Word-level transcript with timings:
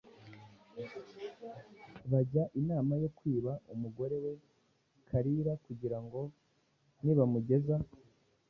Bajya 2.11 2.43
inama 2.59 2.93
yo 3.03 3.09
kwiba 3.17 3.51
umugore 3.73 4.15
we 4.23 4.33
Kalira 5.07 5.53
kugira 5.65 5.97
ngo 6.03 6.21
nibamugeza 7.03 7.75